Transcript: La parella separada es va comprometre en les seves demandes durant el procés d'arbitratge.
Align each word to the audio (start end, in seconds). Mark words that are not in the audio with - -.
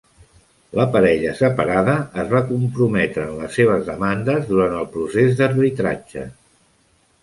La 0.79 0.85
parella 0.95 1.33
separada 1.41 1.95
es 2.23 2.33
va 2.33 2.41
comprometre 2.49 3.29
en 3.29 3.37
les 3.45 3.61
seves 3.61 3.87
demandes 3.93 4.51
durant 4.53 4.77
el 4.83 4.93
procés 4.99 5.41
d'arbitratge. 5.41 6.31